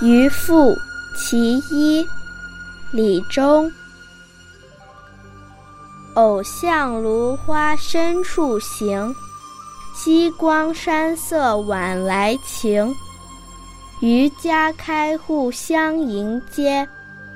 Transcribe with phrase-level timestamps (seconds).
[0.00, 0.76] 渔父
[1.16, 2.06] 其一，
[2.92, 3.72] 李忠。
[6.14, 9.14] 偶向芦花深处行，
[9.94, 12.94] 夕光山色晚来晴。
[14.00, 16.86] 渔家开户相迎接，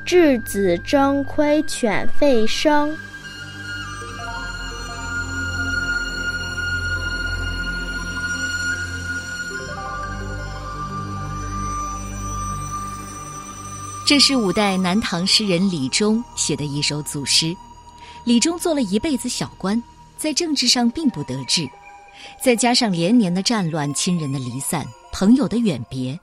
[0.07, 2.95] 稚子争窥犬吠声。
[14.11, 17.57] 这是五代南唐诗人李忠写的一首组诗。
[18.25, 19.81] 李忠做了一辈子小官，
[20.17, 21.71] 在政治上并不得志，
[22.43, 26.19] 再加上连年的战乱、亲人的离散、朋友的远别，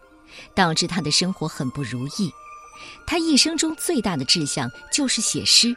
[0.54, 2.30] 导致他的生活很不如意。
[3.06, 5.74] 他一生中最大的志向就是写诗，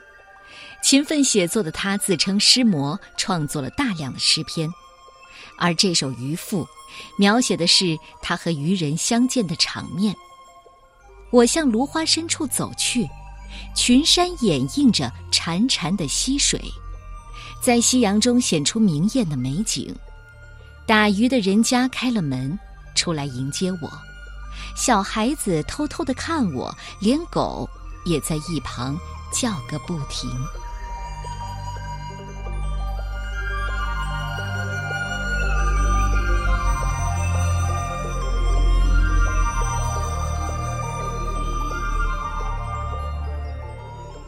[0.83, 4.69] 勤奋写作的他自称诗魔，创作了大量的诗篇。
[5.57, 6.65] 而这首《渔父》，
[7.17, 10.13] 描写的是他和渔人相见的场面。
[11.31, 13.09] 我向芦花深处走去，
[13.75, 16.61] 群山掩映着潺潺的溪水，
[17.63, 19.95] 在夕阳中显出明艳的美景。
[20.87, 22.59] 打鱼的人家开了门，
[22.97, 23.91] 出来迎接我。
[24.77, 27.69] 小孩子偷偷的看我，连狗
[28.05, 28.99] 也在一旁
[29.33, 30.29] 叫个不停。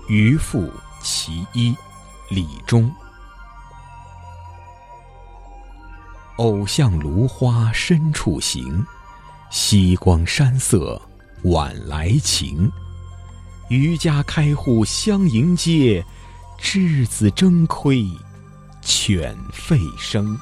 [0.08, 0.70] 渔父
[1.03, 1.75] 其一，
[2.28, 2.91] 李忠。
[6.36, 8.84] 偶向芦花深处行，
[9.50, 11.00] 夕光山色
[11.45, 12.70] 晚来晴。
[13.69, 16.05] 渔家开户相迎接，
[16.58, 18.06] 稚子争窥
[18.83, 20.36] 犬吠声。